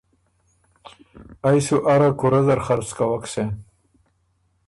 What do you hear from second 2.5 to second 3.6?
خرڅ کوک سېن۔